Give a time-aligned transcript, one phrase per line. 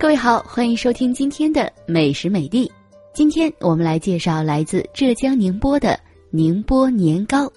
[0.00, 2.72] 各位好，欢迎收听今天的美食美地。
[3.12, 7.52] 今天我们来介绍来自浙江宁波的宁波年糕。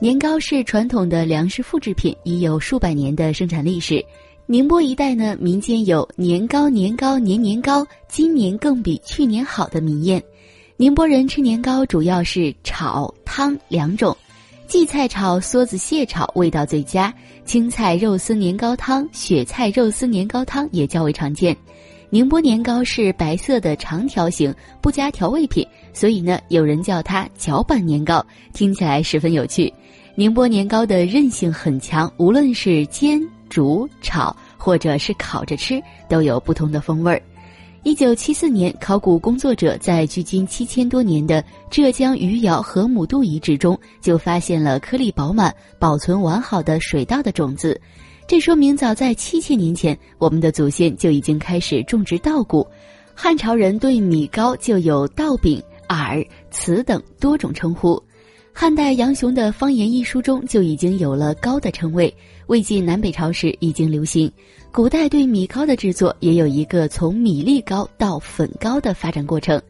[0.00, 4.02] 年糕是传统的粮食复制品，已有数百年的生产历史。
[4.46, 10.18] 宁波一带呢，民间有“年糕年糕年年糕，今年更比去年好”的民谚。
[10.78, 14.16] 宁波人吃年糕主要是炒、汤两种，
[14.66, 17.12] 荠菜炒、梭子蟹炒味道最佳。
[17.44, 21.56] 青菜肉丝年糕汤、雪菜肉丝年糕汤也较为常见。
[22.10, 29.72] 宁波年糕是白色的长条形，不加调味品，所以呢，有人叫它脚板年糕，听起来十分有趣。
[30.16, 37.22] 宁波年糕的韧性很强，无论是煎、煮、炒，或者是烤着吃，都有不同的风味儿。
[37.86, 47.80] 一九七四年，考古工作者在距今七千多年的浙江余姚河姆渡遗址中，就发现了颗粒饱满、保存完好的水稻的种子。
[48.26, 52.66] 这说明早在七千年前，我们的祖先就已经开始种植稻谷。
[53.14, 58.02] 汉朝人对米糕就有稻饼、饵、糍等多种称呼。
[58.58, 62.12] 汉代杨雄的《方言》一书中就已经有了糕的称谓。
[62.46, 64.32] 魏晋南北朝时已经流行。
[64.72, 69.60] 古代对米糕的制作也有一个从米粒糕到粉糕的发展过程。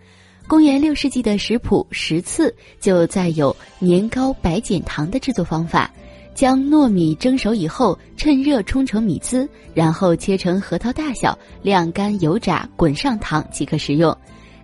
[0.46, 2.48] 公元六世纪的食谱《食次》
[2.78, 5.92] 就载有年糕白碱糖的制作方法：
[6.32, 14.16] 将糯米蒸熟以后，趁热冲成米糍，然后切成核桃大小，晾干油炸，滚上糖即可食用。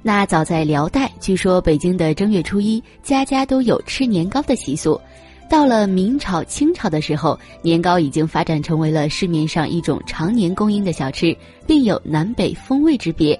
[0.02, 5.00] 那早在辽代，据说北京的正月初一，家家都有吃年糕的习俗。
[5.48, 11.36] 到了明朝、清朝的时候，年糕已经发展成为了市面上一种常年供应的小吃，
[11.66, 13.38] 并有南北风味之别。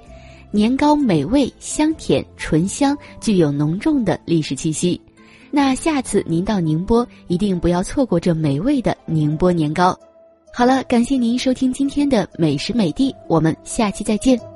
[0.50, 5.00] 年糕美味、香甜、醇香，具有浓重的历史气息。
[5.50, 9.98] 那下次您到宁波，一定不要错过这美味的宁波年糕。
[10.54, 14.51] 好了，感谢您收听今天的美食美地，我们下期再见。